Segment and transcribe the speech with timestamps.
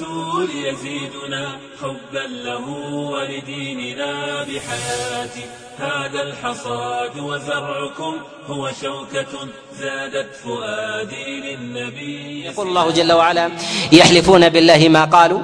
[0.00, 2.68] الرسول يزيدنا حبا له
[3.12, 5.44] ولديننا بحياتي
[5.78, 8.14] هذا الحصاد وزرعكم
[8.46, 9.32] هو شوكة
[9.80, 13.50] زادت فؤادي للنبي يقول الله جل وعلا
[13.92, 15.40] يحلفون بالله ما قالوا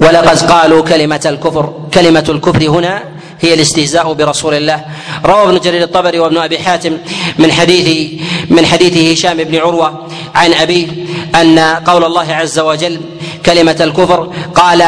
[0.00, 3.02] ولقد قالوا كلمة الكفر كلمة الكفر هنا
[3.40, 4.84] هي الاستهزاء برسول الله.
[5.24, 6.98] روى ابن جرير الطبري وابن أبي حاتم
[7.38, 7.88] من حديث
[8.50, 10.86] من حديث هشام بن عروة عن أبيه
[11.34, 13.00] أن قول الله عز وجل
[13.46, 14.84] كلمة الكفر قال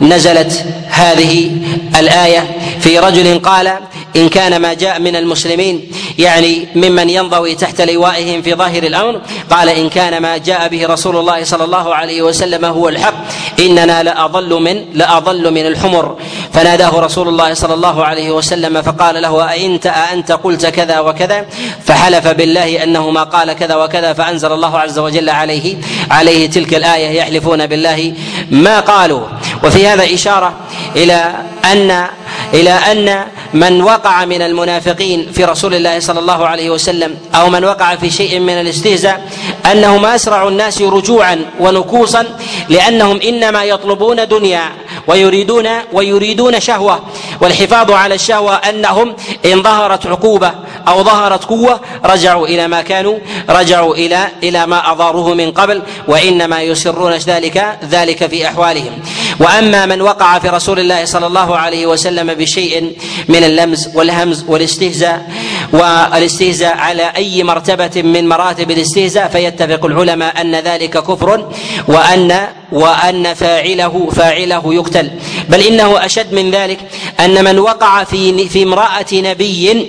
[0.00, 1.50] نزلت هذه
[1.98, 3.72] الآية في رجل قال
[4.16, 9.68] إن كان ما جاء من المسلمين يعني ممن ينضوي تحت لوائهم في ظاهر الأمر قال
[9.68, 13.14] إن كان ما جاء به رسول الله صلى الله عليه وسلم هو الحق
[13.60, 16.16] إننا لأضل من لأضل من الحمر.
[16.52, 21.46] فناداه رسول الله صلى الله عليه وسلم فقال له أئنت أأنت قلت كذا وكذا؟
[21.84, 25.76] فحلف بالله أنه ما قال كذا وكذا فأنزل الله عز وجل عليه
[26.10, 28.14] عليه تلك الآية يحلفون بالله
[28.50, 29.26] ما قالوا.
[29.64, 30.54] وفي هذا إشارة
[30.96, 32.06] إلى أن
[32.54, 37.64] إلى أن من وقع من المنافقين في رسول الله صلى الله عليه وسلم أو من
[37.64, 39.28] وقع في شيء من الاستهزاء
[39.72, 42.26] أنهم أسرع الناس رجوعا ونكوصا
[42.68, 44.72] لأنهم إنما يطلبون دنيا
[45.06, 47.02] ويريدون ويريدون شهوة
[47.40, 50.52] والحفاظ على الشهوة أنهم إن ظهرت عقوبة
[50.88, 53.18] أو ظهرت قوة رجعوا إلى ما كانوا
[53.50, 58.92] رجعوا إلى إلى ما أضاروه من قبل وإنما يسرون ذلك ذلك في أحوالهم
[59.40, 62.92] وأما من وقع في رسول الله صلى الله عليه وسلم بشيء
[63.28, 65.30] من اللمز والهمز والاستهزاء
[65.72, 71.48] والاستهزاء على أي مرتبة من مراتب الاستهزاء فيتفق العلماء أن ذلك كفر
[71.88, 75.10] وان وأن فاعله فاعله يقتل.
[75.48, 76.78] بل إنه أشد من ذلك
[77.20, 79.88] أن من وقع في في امرأة نبي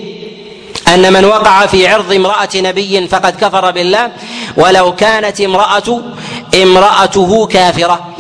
[0.88, 4.12] أن من وقع في عرض امرأة نبي فقد كفر بالله
[4.58, 6.02] ولو كانت امراه
[6.64, 8.15] امرأته كافرة.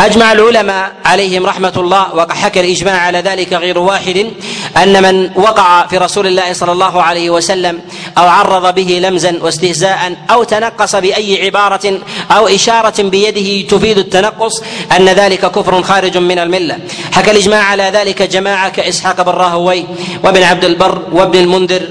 [0.00, 4.30] أجمع العلماء عليهم رحمة الله وقد حكى الإجماع على ذلك غير واحد
[4.76, 7.80] أن من وقع في رسول الله صلى الله عليه وسلم
[8.18, 12.00] أو عرض به لمزا واستهزاء أو تنقص بأي عبارة
[12.30, 14.62] أو إشارة بيده تفيد التنقص
[14.96, 16.78] أن ذلك كفر خارج من الملة.
[17.12, 19.84] حكى الإجماع على ذلك جماعة كإسحاق بن راهوي
[20.24, 21.82] وابن عبد البر وابن المنذر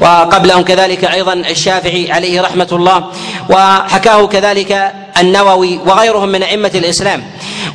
[0.00, 3.06] وقبلهم كذلك أيضا الشافعي عليه رحمة الله
[3.50, 7.24] وحكاه كذلك النووي وغيرهم من أئمة الإسلام.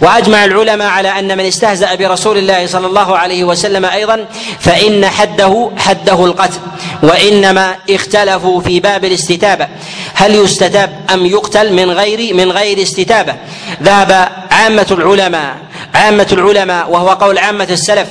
[0.02, 4.26] وأجمع العلماء على أن من استهزأ برسول الله صلى الله عليه وسلم أيضا
[4.60, 6.60] فإن حده حده القتل
[7.04, 9.68] وإنما اختلفوا في باب الاستتابة.
[10.14, 13.36] هل يستتاب أم يقتل من غير من غير استتابة؟
[13.84, 15.56] ذهب عامة العلماء
[15.96, 18.08] عامة العلماء وهو قول عامة السلف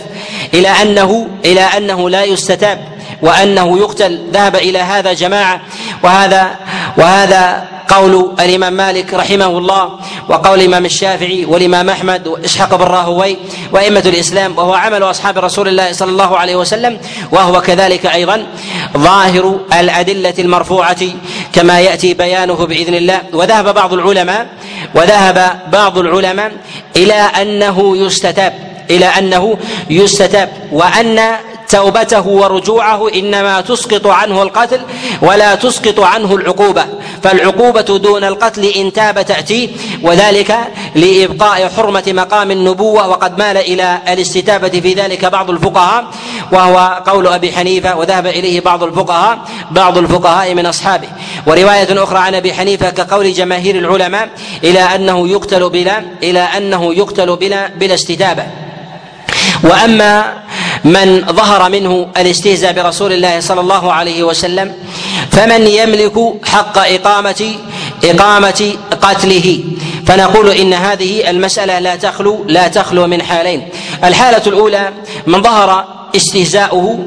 [0.54, 2.92] إلى أنه إلى أنه لا يستتاب
[3.22, 4.21] وأنه يقتل.
[4.32, 5.60] ذهب إلى هذا جماعة
[6.03, 6.50] وهذا
[6.97, 9.91] وهذا قول الإمام مالك رحمه الله
[10.28, 13.36] وقول الإمام الشافعي والإمام أحمد وإسحاق بن راهوي
[13.72, 16.98] وأئمة الإسلام وهو عمل أصحاب رسول الله صلى الله عليه وسلم
[17.32, 18.47] وهو كذلك أيضا
[18.97, 21.04] ظاهر الأدلة المرفوعة
[21.53, 24.47] كما يأتي بيانه بإذن الله وذهب بعض العلماء
[24.94, 26.53] وذهب بعض العلماء
[26.97, 29.59] إلى أنه يستتاب إلى أنه
[29.91, 31.20] يستتاب وأن
[31.72, 34.81] توبته ورجوعه إنما تسقط عنه القتل
[35.22, 36.84] ولا تسقط عنه العقوبة
[37.22, 39.69] فالعقوبة دون القتل إن تاب تأتيه
[40.03, 40.59] وذلك
[40.94, 46.05] لإبقاء حرمة مقام النبوة وقد مال إلى الاستتابة في ذلك بعض الفقهاء
[46.53, 49.39] وهو قول أبي حنيفة وذهب إليه بعض الفقهاء
[49.71, 51.09] بعض الفقهاء من أصحابه.
[51.47, 54.28] ورواية أخرى عن أبي حنيفة كقول جماهير العلماء
[54.65, 58.47] إلى أنه يقتل بلا إلى أنه يقتل بلا بلا استتابة.
[59.65, 60.41] وأما
[60.84, 64.75] من ظهر منه الاستهزاء برسول الله صلى الله عليه وسلم
[65.31, 67.54] فمن يملك حق اقامه
[68.04, 69.65] إقامة قتله.
[70.06, 73.69] فنقول إن هذه المسألة لا تخلو لا تخلو من حالين.
[74.04, 74.92] الحالة الأولى
[75.26, 75.84] من ظهر
[76.16, 76.98] استهزاؤه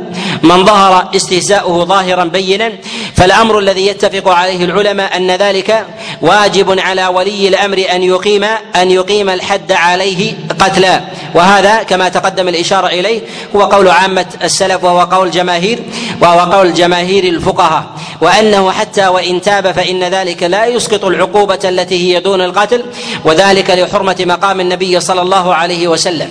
[0.43, 2.71] من ظهر استهزاؤه ظاهرا بينا
[3.15, 5.85] فالأمر الذي يتفق عليه العلماء أن ذلك
[6.21, 8.43] واجب على ولي الأمر أن يقيم
[8.75, 11.01] أن يقيم الحد عليه قتلا.
[11.35, 13.21] وهذا كما تقدم الإشارة إليه
[13.55, 15.79] هو قول عامة السلف وهو قول جماهير
[16.21, 17.83] وهو قول جماهير الفقهاء
[18.21, 22.85] وأنه حتى وإن تاب فإن ذلك لا يسقط العقوبة التي هي دون القتل
[23.25, 26.29] وذلك لحرمة مقام النبي صلى الله عليه وسلم.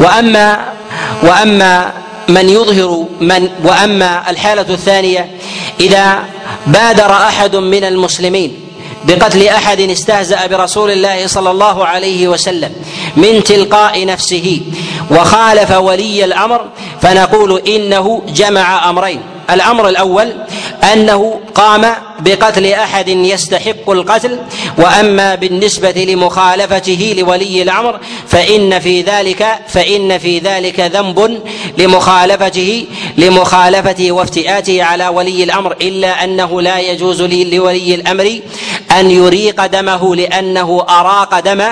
[0.00, 0.72] وأما
[1.22, 1.92] وأما
[2.28, 5.30] من يظهر من وأما الحالة الثانية
[5.80, 6.18] إذا
[6.66, 8.69] بادر أحد من المسلمين
[9.04, 12.72] بقتل أحد استهزأ برسول الله صلى الله عليه وسلم
[13.16, 14.60] من تلقاء نفسه
[15.10, 16.64] وخالف ولي الأمر
[17.02, 19.20] فنقول إنه جمع أمرين.
[19.50, 20.32] الأمر الأول
[20.92, 21.86] أنه قام
[22.20, 24.38] بقتل أحد يستحق القتل
[24.78, 31.40] وأما بالنسبة لمخالفته لولي الأمر فإن في ذلك فإن في ذلك ذنب
[31.78, 32.86] لمخالفته
[33.18, 38.40] لمخالفته وافتئاته على ولي الأمر إلا أنه لا يجوز لولي الأمر
[38.98, 41.62] أن يريق دمه لأنه أراق دم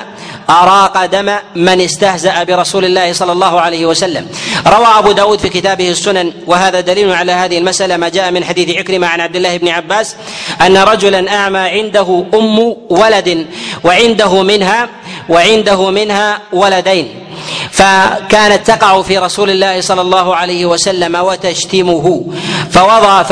[0.50, 4.26] أراق دم من استهزأ برسول الله صلى الله عليه وسلم.
[4.66, 8.76] روى أبو داود في كتابه السنن وهذا دليل على هذه المسألة ما جاء من حديث
[8.76, 10.16] عكرمة عن عبد الله بن عباس
[10.60, 12.58] أن رجلا أعمى عنده أم
[12.90, 13.46] ولد
[13.84, 14.88] وعنده منها
[15.28, 17.24] وعنده منها ولدين.
[17.70, 22.24] فكانت تقع في رسول الله صلى الله عليه وسلم وتشتمه.
[22.70, 23.22] فوضع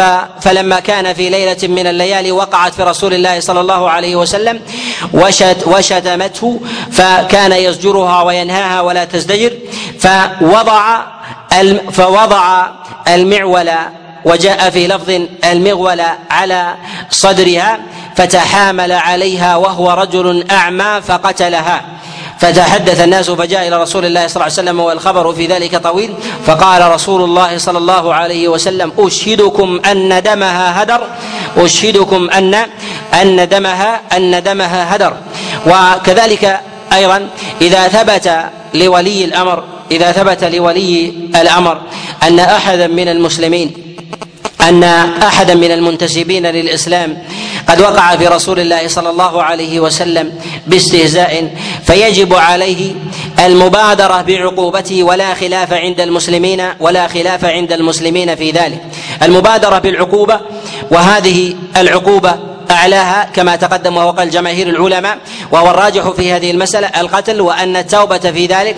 [0.41, 4.61] فلما كان في ليلة من الليالي وقعت في رسول الله صلى الله عليه وسلم
[5.13, 6.61] وشت وشتمته.
[6.93, 9.53] فكان يزجرها وينهاها ولا تزدجر.
[10.01, 11.01] فوضع
[11.93, 12.67] فوضع
[13.09, 13.71] المعول
[14.25, 16.75] وجاء في لفظ المغول على
[17.11, 17.79] صدرها.
[18.17, 21.85] فتحامل عليها وهو رجل أعمى فقتلها.
[22.39, 26.15] فتحدث الناس فجاء إلى رسول الله صلى الله عليه وسلم والخبر في ذلك طويل.
[26.47, 31.07] فقال رسول الله صلى الله عليه وسلم أشهدكم أن دمها هدر
[31.57, 32.55] أشهدكم أن
[33.23, 35.17] أن دمها أن دمها هدر.
[35.67, 36.61] وكذلك
[36.93, 37.29] أيضا
[37.61, 41.81] إذا ثبت لولي الأمر إذا ثبت لولي الأمر
[42.23, 43.97] أن أحدا من المسلمين
[44.61, 44.85] أن
[45.23, 47.23] أحدا من المنتسبين للإسلام
[47.69, 50.33] قد وقع في رسول الله صلى الله عليه وسلم
[50.67, 51.55] باستهزاء
[51.87, 52.93] فيجب عليه
[53.39, 58.83] المبادرة بعقوبته ولا خلاف عند المسلمين ولا خلاف عند المسلمين في ذلك.
[59.23, 60.41] المبادرة بالعقوبة
[60.91, 62.35] وهذه العقوبة
[62.71, 65.19] أعلاها كما تقدم وهو قال جماهير العلماء
[65.53, 68.77] وهو الراجح في هذه المسألة القتل وأن التوبة في ذلك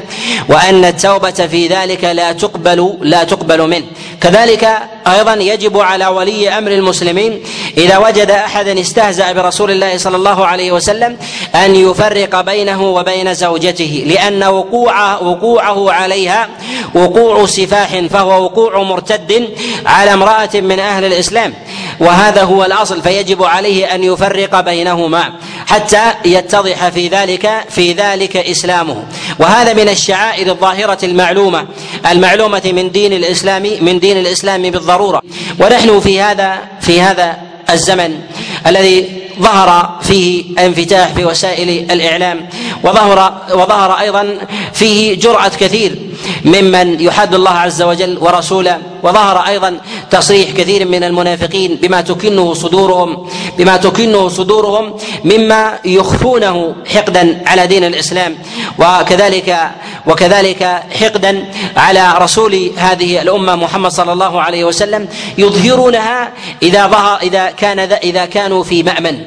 [0.49, 3.87] وأن التوبة في ذلك لا تقبل لا تقبل منه.
[4.20, 7.40] كذلك أيضا يجب على ولي أمر المسلمين
[7.76, 11.16] إذا وجد احدا استهزأ برسول الله صلى الله عليه وسلم
[11.55, 16.49] أن يفرق بينه وبين زوجته لأن وقوع وقوعه عليها
[16.94, 19.49] وقوع سفاح فهو وقوع مرتد
[19.87, 21.55] على امرأة من أهل الإسلام
[22.00, 25.32] وهذا هو الأصل فيجب عليه أن يفرق بينهما.
[25.69, 29.05] حتى يتضح في ذلك في ذلك إسلامه.
[29.38, 31.67] وهذا من الشعائر الظاهرة المعلومه
[32.11, 35.23] المعلومة من دين الاسلام من دين الإسلام بالضرورة.
[35.61, 37.37] ونحن في هذا في هذا
[37.70, 38.20] الزمن
[38.67, 42.49] الذي ظهر فيه انفتاح في وسائل الإعلام
[42.82, 44.38] وظهر وظهر أيضا
[44.73, 45.99] فيه جرأة كثير
[46.44, 49.81] ممن يحد الله عز وجل ورسوله وظهر أيضا
[50.11, 53.29] تصريح كثير من المنافقين بما تكنه صدورهم
[53.59, 58.39] بما تكنه صدورهم مما يخفونه حقدا على دين الإسلام.
[58.79, 59.71] وكذلك
[60.06, 60.62] وكذلك
[61.00, 61.45] حقدا
[61.77, 65.09] على رسول هذه الأمة محمد صلى الله عليه وسلم
[65.39, 69.23] يظهرونها إذا ظهر إذا كان إذا كانوا في مأمن.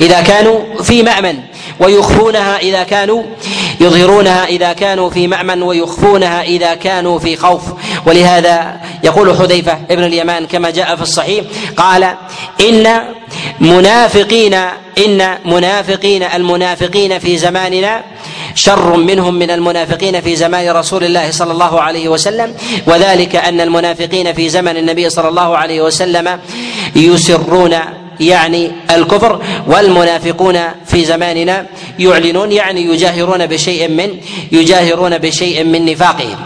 [0.00, 1.38] إذا كانوا في مأمن.
[1.80, 3.22] ويخفونها إذا كانوا
[3.80, 7.62] يظهرونها إذا كانوا في مأمن ويخفونها إذا كانوا في خوف.
[8.06, 11.44] ولهذا يقول حذيفة ابن اليمان كما جاء في الصحيح
[11.76, 12.14] قال
[12.60, 13.00] إن
[13.60, 14.54] منافقين
[14.98, 18.02] إن منافقين المنافقين في زماننا
[18.54, 22.54] شر منهم من المنافقين في زمان رسول الله صلى الله عليه وسلم.
[22.86, 26.40] وذلك أن المنافقين في زمن النبي صلى الله عليه وسلم
[26.96, 27.78] يسرون
[28.20, 31.66] يعني الكفر والمنافقون في زماننا
[31.98, 34.10] يعلنون يعني يجاهرون بشيء من
[34.52, 36.36] يجاهرون بشيء من نفاقهم.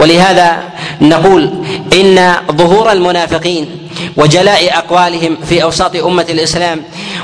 [0.00, 0.62] ولهذا
[1.00, 3.80] نقول إن ظهور المنافقين
[4.16, 6.82] وجلاء أقوالهم في أوساط أمة الإسلام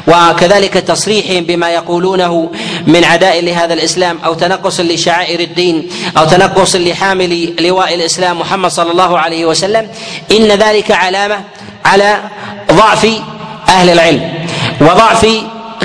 [0.08, 2.50] وكذلك تصريحهم بما يقولونه
[2.86, 5.88] من عداء لهذا الإسلام أو تنقص لشعائر الدين
[6.18, 9.88] أو تنقص لحامل لواء الإسلام محمد صلى الله عليه وسلم
[10.30, 11.40] إن ذلك علامة
[11.84, 12.20] على
[12.72, 13.06] ضعف
[13.68, 14.46] أهل العلم.
[14.80, 15.26] وضعف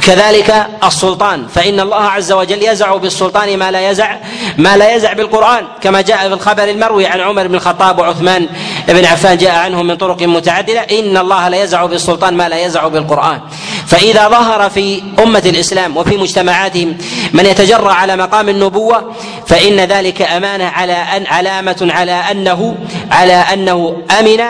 [0.01, 1.47] كذلك السلطان.
[1.47, 4.15] فإن الله عز وجل يزع بالسلطان ما لا يزع
[4.57, 8.47] ما لا يزع بالقرآن كما جاء في الخبر المروي عن عمر بن الخطاب وعثمان
[8.88, 10.79] بن عفان جاء عنهم من طرق متعددة.
[10.79, 13.39] إن الله لا يزع بالسلطان ما لا يزع بالقرآن.
[13.88, 16.97] فإذا ظهر في أمة الإسلام وفي مجتمعاتهم
[17.33, 19.13] من يتجرأ على مقام النبوة
[19.47, 22.75] فإن ذلك أمانة على أن علامة على أنه
[23.11, 24.41] على أنه أمن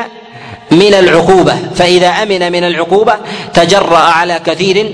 [0.71, 1.55] من العقوبة.
[1.75, 3.15] فإذا أمن من العقوبة
[3.53, 4.93] تجرأ على كثير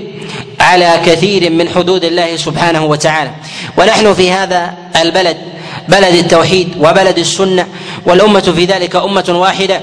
[0.60, 3.30] على كثير من حدود الله سبحانه وتعالى.
[3.76, 5.36] ونحن في هذا البلد
[5.88, 7.66] بلد التوحيد وبلد السنة
[8.06, 9.80] والأمة في ذلك أمة واحدة.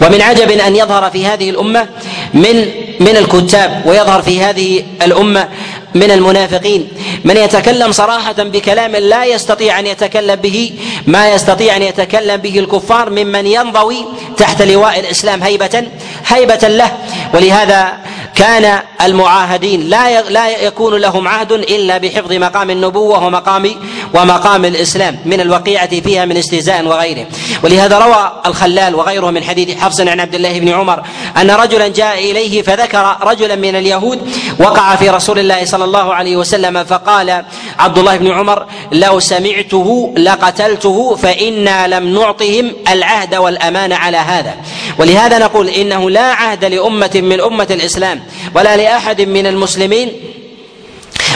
[0.00, 1.88] ومن عجب أن يظهر في هذه الأمة
[2.34, 2.66] من
[3.00, 5.48] من الكتاب ويظهر في هذه الأمة
[5.94, 6.88] من المنافقين.
[7.24, 10.72] من يتكلم صراحة بكلام لا يستطيع أن يتكلم به
[11.06, 14.04] ما يستطيع أن يتكلم به الكفار ممن ينضوي
[14.36, 15.84] تحت لواء الإسلام هيبة
[16.26, 16.98] هيبة له.
[17.34, 17.92] ولهذا
[18.40, 23.70] كان المعاهدين لا لا يكون لهم عهد إلا بحفظ مقام النبوة ومقام
[24.14, 27.26] ومقام الإسلام من الوقيعة فيها من استهزاء وغيره.
[27.62, 31.02] ولهذا روى الخلال وغيره من حديث حفص عن عبد الله بن عمر
[31.36, 34.18] أن رجلا جاء إليه فذكر رجلا من اليهود
[34.58, 37.44] وقع في رسول الله صلى الله عليه وسلم فقال
[37.78, 44.54] عبد الله بن عمر لو سمعته لقتلته فإنا لم نعطهم العهد والأمان على هذا.
[44.98, 48.22] ولهذا نقول إنه لا عهد لأمة من أمة الإسلام
[48.54, 50.12] ولا لأحد من المسلمين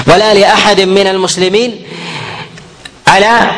[0.06, 1.82] ولا لأحد من المسلمين
[3.06, 3.50] على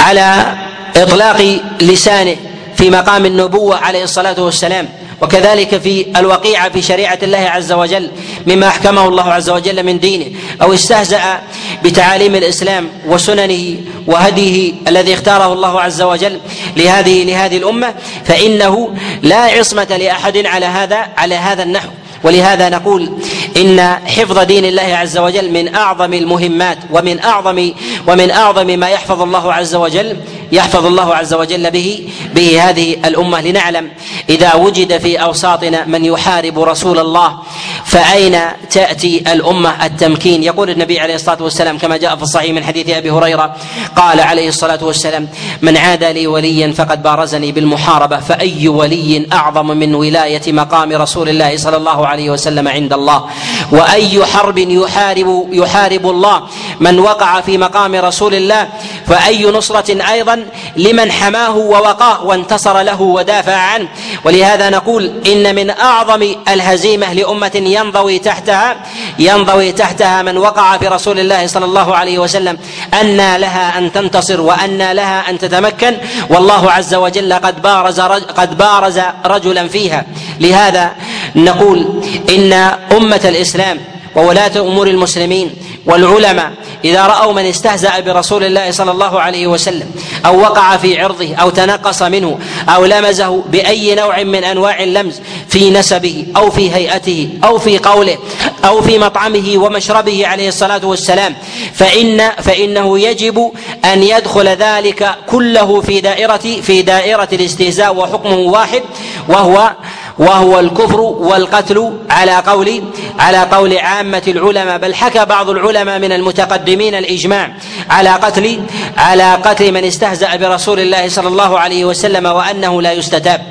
[0.00, 0.56] على
[0.96, 2.36] إطلاق لسانه
[2.76, 4.88] في مقام النبوة عليه الصلاة والسلام.
[5.22, 8.10] وكذلك في الوقيعه في شريعة الله عز وجل
[8.46, 11.40] مما أحكمه الله عز وجل من دينه أو استهزأ
[11.84, 13.76] بتعاليم الإسلام وسننه
[14.06, 16.40] وهديه الذي اختاره الله عز وجل
[16.76, 17.94] لهذه لهذه الأمة.
[18.24, 21.88] فإنه لا عصمة لأحد على هذا على هذا النحو.
[22.24, 23.12] ولهذا نقول
[23.56, 27.72] إن حفظ دين الله عز وجل من أعظم المهمات ومن اعظم
[28.06, 30.16] ومن أعظم ما يحفظ الله عز وجل
[30.52, 33.88] يحفظ الله عز وجل به به هذه الأمة لنعلم
[34.28, 37.38] إذا وجد في أوساطنا من يحارب رسول الله
[37.84, 38.38] فأين
[38.70, 43.10] تأتي الأمة التمكين؟ يقول النبي عليه الصلاة والسلام كما جاء في الصحيح من حديث أبي
[43.10, 43.56] هريرة
[43.96, 45.28] قال عليه الصلاة والسلام
[45.62, 51.56] من عادى لي وليا فقد بارزني بالمحاربة فأي ولي أعظم من ولاية مقام رسول الله
[51.56, 53.24] صلى الله عليه وسلم عند الله؟
[53.72, 56.42] وأي حرب يحارب يحارب الله؟
[56.80, 58.68] من وقع في مقام رسول الله
[59.06, 63.88] فأي نصرة أيضا لمن حماه ووقاه وانتصر له ودافع عنه.
[64.24, 68.76] ولهذا نقول إن من أعظم الهزيمة لأمة ينضوي تحتها
[69.18, 72.58] ينضوي تحتها من وقع في رسول الله صلى الله عليه وسلم
[73.00, 75.96] أن لها أن تنتصر وأن لها أن تتمكن.
[76.30, 78.00] والله عز وجل قد بارز
[78.36, 80.04] قد بارز رجلا فيها.
[80.40, 80.92] لهذا
[81.36, 82.52] نقول إن
[82.92, 83.80] أمة الإسلام
[84.16, 85.50] وولاة أمور المسلمين
[85.86, 86.52] والعلماء
[86.84, 89.90] إذا رأوا من استهزأ برسول الله صلى الله عليه وسلم
[90.26, 95.70] أو وقع في عرضه أو تنقص منه أو لمزه بأي نوع من أنواع اللمز في
[95.70, 98.18] نسبه أو في هيئته أو في قوله
[98.64, 101.34] أو في مطعمه ومشربه عليه الصلاة والسلام
[101.74, 103.52] فان فإنه يجب
[103.84, 108.82] أن يدخل ذلك كله في دائره في دائرة الاستهزاء وحكمه واحد
[109.28, 109.72] وهو
[110.18, 112.82] وهو الكفر والقتل على قول
[113.18, 117.52] على قول عامة العلماء بل حكى بعض العلماء من المتقدمين الإجماع
[117.90, 118.62] على قتل
[118.96, 123.42] على قتل من استهزأ برسول الله صلى الله عليه وسلم وأنه لا يستتاب.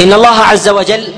[0.00, 1.08] إن الله عز وجل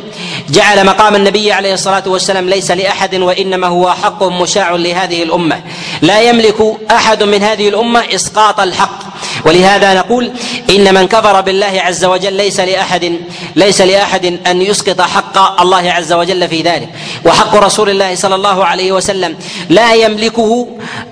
[0.51, 5.61] جعل مقام النبي عليه الصلاة والسلام ليس لأحد وإنما هو حق مشاع لهذه الأمة.
[6.03, 6.57] لا يملك
[6.91, 8.99] أحد من هذه الأمة إسقاط الحق.
[9.45, 10.33] ولهذا نقول
[10.71, 13.19] إن من كفر بالله عز وجل ليس لأحد
[13.57, 16.89] ليس لأحد أن يسقط حق الله عز وجل في ذلك.
[17.25, 19.37] وحق رسول الله صلى الله عليه وسلم
[19.69, 20.67] لا يملكه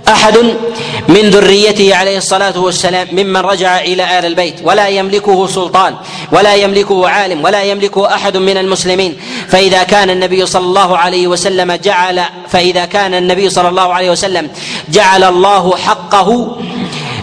[0.09, 0.39] أحد
[1.09, 4.55] من ذريته عليه الصلاة والسلام ممن رجع إلى آل البيت.
[4.63, 5.95] ولا يملكه سلطان
[6.33, 9.17] ولا يملكه عالم ولا يملكه أحد من المسلمين.
[9.49, 14.51] فإذا كان النبي صلى الله عليه وسلم جعل فإذا كان النبي صلى الله عليه وسلم
[14.89, 16.59] جعل الله حقه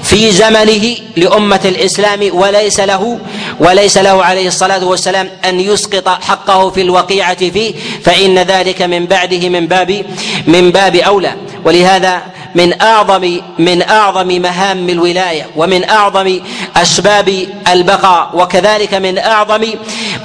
[0.04, 3.20] في زمنه لأمة الإسلام وليس له
[3.60, 9.50] وليس له عليه الصلاة والسلام أن يسقط حقه في الوقيعة فيه فإن ذلك من بعده
[9.50, 10.06] من باب
[10.48, 11.34] من باب أولى.
[11.66, 12.22] ولهذا
[12.56, 16.40] من أعظم من أعظم مهام الولاية ومن أعظم
[16.76, 19.66] أسباب البقاء وكذلك من أعظم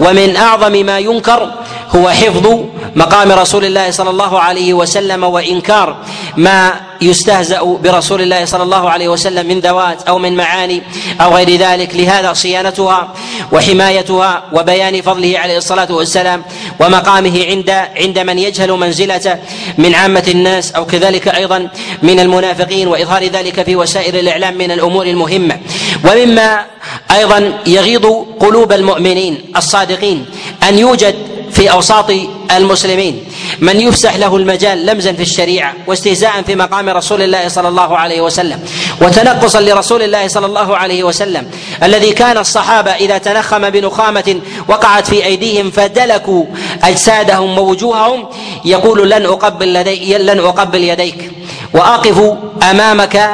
[0.01, 1.51] ومن أعظم ما ينكر
[1.97, 2.59] هو حفظ
[2.97, 5.97] مقام رسول الله صلى الله عليه وسلم وإنكار
[6.37, 10.83] ما يستهزأ برسول الله صلى الله عليه وسلم من ذوات أو من معاني
[11.21, 11.95] أو غير ذلك.
[11.95, 13.15] لهذا صيانتها
[13.53, 16.43] وحمايتها وبيان فضله عليه الصلاة والسلام
[16.81, 19.37] ومقامه عند عند من يجهل منزلته
[19.79, 21.69] من عامة الناس أو كذلك أيضا
[22.03, 25.61] من المنافقين وإظهار ذلك في وسائل الإعلام من الأمور المهمة.
[26.05, 26.65] ومما
[27.11, 30.27] أيضا يغيض قلوب المؤمنين الصادقين
[30.69, 31.15] أن يوجد
[31.59, 32.11] في أوساط
[32.57, 33.25] المسلمين.
[33.61, 38.21] من يفسح له المجال لمزا في الشريعة واستهزاء في مقام رسول الله صلى الله عليه
[38.21, 38.61] وسلم
[39.01, 41.51] وتنقصا لرسول الله صلى الله عليه وسلم
[41.83, 46.45] الذي كان الصحابة إذا تنخم بنخامة وقعت في أيديهم فدلكوا
[46.83, 48.29] أجسادهم ووجوههم
[48.65, 51.31] يقول لن أقبل لدي لن أقبل يديك
[51.75, 52.35] وأقف
[52.71, 53.31] أمامك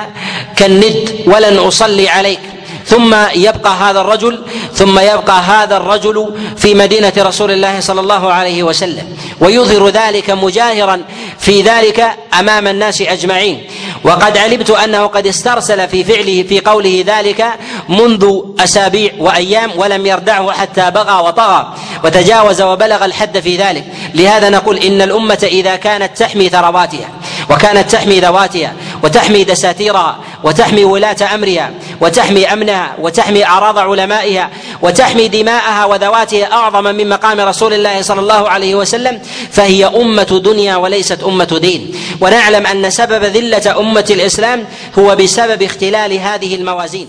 [0.57, 2.53] كالند ولن أصلي عليك.
[2.87, 8.62] ثم يبقى هذا الرجل ثم يبقى هذا الرجل في مدينة رسول الله صلى الله عليه
[8.62, 9.17] وسلم.
[9.41, 11.03] ويظهر ذلك مجاهرا
[11.38, 13.67] في ذلك أمام الناس أجمعين.
[14.05, 17.47] وقد علمت أنه قد استرسل في فعله في قوله ذلك
[17.88, 21.75] منذ أسابيع وأيام ولم يردعه حتى بغى وطغى
[22.05, 23.85] وتجاوز وبلغ الحد في ذلك.
[24.14, 27.09] لهذا نقول إن الأمة إذا كانت تحمي ثرواتها
[27.50, 28.73] وكانت تحمي ذواتها
[29.03, 31.71] وتحمي دساتيرها وتحمي ولاة أمرها
[32.01, 34.51] وتحمي أمنها وتحمي أعراض علمائها
[34.83, 39.21] وتحمي دماءها وذواتها أعظم من مقام رسول الله صلى الله عليه وسلم
[39.51, 41.95] فهي أمة دنيا وليست أمة دين.
[42.21, 44.65] ونعلم أن سبب ذلة أمة الإسلام
[44.99, 47.09] هو بسبب اختلال هذه الموازين.